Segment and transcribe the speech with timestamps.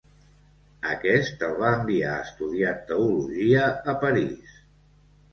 [0.91, 4.57] Aquest el va enviar a estudiar teologia a París.